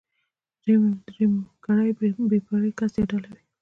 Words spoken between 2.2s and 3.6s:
بې پرې کس يا ډله وي.